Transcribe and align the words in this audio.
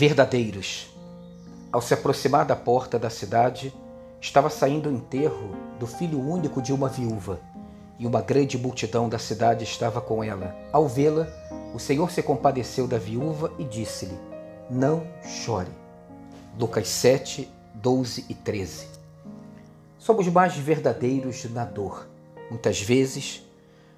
verdadeiros. 0.00 0.88
Ao 1.70 1.82
se 1.82 1.92
aproximar 1.92 2.46
da 2.46 2.56
porta 2.56 2.98
da 2.98 3.10
cidade, 3.10 3.70
estava 4.18 4.48
saindo 4.48 4.88
o 4.88 4.92
enterro 4.94 5.54
do 5.78 5.86
filho 5.86 6.18
único 6.18 6.62
de 6.62 6.72
uma 6.72 6.88
viúva, 6.88 7.38
e 7.98 8.06
uma 8.06 8.22
grande 8.22 8.56
multidão 8.56 9.10
da 9.10 9.18
cidade 9.18 9.62
estava 9.62 10.00
com 10.00 10.24
ela. 10.24 10.56
Ao 10.72 10.88
vê-la, 10.88 11.28
o 11.74 11.78
Senhor 11.78 12.10
se 12.10 12.22
compadeceu 12.22 12.86
da 12.86 12.96
viúva 12.96 13.52
e 13.58 13.64
disse-lhe: 13.64 14.18
Não 14.70 15.06
chore. 15.22 15.68
Lucas 16.58 16.88
7, 16.88 17.46
12 17.74 18.24
e 18.26 18.34
13. 18.34 18.86
Somos 19.98 20.26
mais 20.28 20.56
verdadeiros 20.56 21.44
na 21.50 21.66
dor. 21.66 22.08
Muitas 22.48 22.80
vezes, 22.80 23.46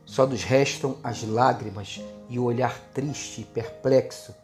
só 0.05 0.27
nos 0.27 0.43
restam 0.43 0.97
as 1.05 1.23
lágrimas 1.23 2.01
e 2.29 2.41
o 2.41 2.43
olhar 2.43 2.77
triste 2.93 3.43
e 3.43 3.45
perplexo 3.45 4.35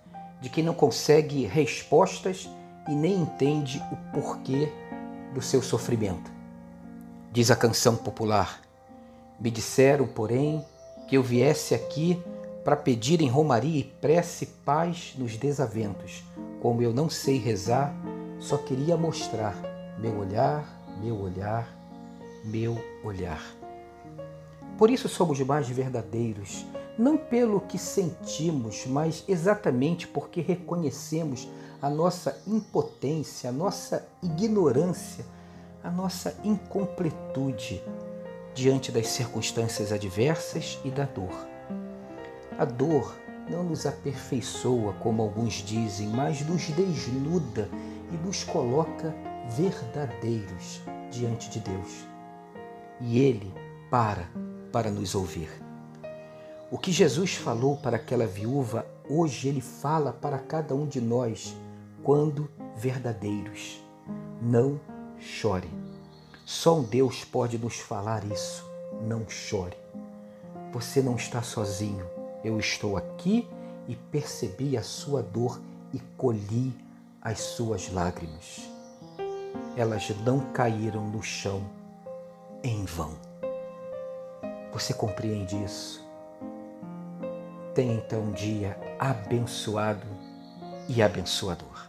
de 0.41 0.49
quem 0.49 0.63
não 0.65 0.75
consegue 0.75 1.47
respostas 1.47 2.49
e 2.89 2.95
nem 2.95 3.15
entende 3.21 3.83
o 3.93 3.97
porquê 4.13 4.73
do 5.35 5.43
seu 5.43 5.63
sofrimento. 5.63 6.31
Diz 7.33 7.51
a 7.51 7.57
canção 7.57 7.97
popular: 7.97 8.61
Me 9.39 9.51
disseram, 9.51 10.07
porém, 10.07 10.65
que 11.07 11.17
eu 11.17 11.23
viesse 11.23 11.75
aqui 11.75 12.21
para 12.65 12.77
pedir 12.77 13.21
em 13.21 13.29
romaria 13.29 13.81
e 13.81 13.85
prece 13.85 14.47
paz 14.65 15.15
nos 15.17 15.37
desaventos. 15.37 16.25
Como 16.61 16.83
eu 16.83 16.93
não 16.93 17.09
sei 17.09 17.39
rezar, 17.39 17.95
só 18.39 18.57
queria 18.57 18.97
mostrar 18.97 19.57
meu 19.99 20.19
olhar, 20.19 20.65
meu 21.01 21.21
olhar, 21.21 21.69
meu 22.45 22.79
olhar. 23.03 23.43
Por 24.77 24.91
isso 24.91 25.09
somos 25.09 25.41
mais 25.41 25.69
verdadeiros, 25.69 26.65
não 26.99 27.17
pelo 27.17 27.61
que 27.61 27.79
sentimos, 27.79 28.85
mas 28.87 29.25
exatamente 29.29 30.07
porque 30.09 30.41
reconhecemos 30.41 31.49
a 31.81 31.89
nossa 31.89 32.43
impotência, 32.47 33.51
a 33.51 33.53
nossa 33.53 34.07
ignorância, 34.23 35.25
a 35.83 35.91
nossa 35.91 36.35
incompletude 36.43 37.81
diante 38.53 38.91
das 38.91 39.07
circunstâncias 39.09 39.93
adversas 39.93 40.81
e 40.85 40.91
da 40.91 41.05
dor. 41.05 41.47
A 42.59 42.65
dor 42.65 43.15
não 43.49 43.63
nos 43.63 43.87
aperfeiçoa, 43.87 44.93
como 44.95 45.23
alguns 45.23 45.55
dizem, 45.55 46.09
mas 46.09 46.45
nos 46.45 46.69
desnuda 46.71 47.69
e 48.13 48.17
nos 48.27 48.43
coloca 48.43 49.15
verdadeiros 49.57 50.83
diante 51.11 51.49
de 51.49 51.61
Deus. 51.61 52.05
E 53.01 53.21
Ele 53.21 53.55
para 53.89 54.29
para 54.73 54.91
nos 54.91 55.15
ouvir. 55.15 55.68
O 56.71 56.77
que 56.77 56.93
Jesus 56.93 57.35
falou 57.35 57.79
para 57.79 57.97
aquela 57.97 58.27
viúva, 58.27 58.85
hoje 59.09 59.49
Ele 59.49 59.61
fala 59.61 60.13
para 60.13 60.39
cada 60.39 60.75
um 60.75 60.87
de 60.87 61.01
nós, 61.01 61.57
quando 62.03 62.51
verdadeiros. 62.77 63.83
Não 64.43 64.79
chore. 65.19 65.71
Só 66.45 66.79
um 66.79 66.83
Deus 66.83 67.25
pode 67.25 67.57
nos 67.59 67.79
falar 67.79 68.23
isso. 68.31 68.65
Não 69.01 69.27
chore. 69.27 69.79
Você 70.71 71.01
não 71.01 71.17
está 71.17 71.43
sozinho. 71.43 72.05
Eu 72.45 72.59
estou 72.61 72.99
aqui 72.99 73.49
e 73.89 73.97
percebi 73.97 74.77
a 74.77 74.83
sua 74.83 75.23
dor 75.23 75.59
e 75.95 75.99
colhi 76.19 76.75
as 77.23 77.41
suas 77.41 77.91
lágrimas. 77.91 78.69
Elas 79.75 80.11
não 80.23 80.41
caíram 80.53 81.09
no 81.09 81.23
chão 81.23 81.63
em 82.63 82.85
vão. 82.85 83.15
Você 84.71 84.93
compreende 84.93 85.57
isso? 85.65 86.08
Tenha 87.79 87.95
então 87.95 88.23
um 88.23 88.33
dia 88.33 88.77
abençoado 88.99 90.05
e 90.89 91.01
abençoador. 91.01 91.88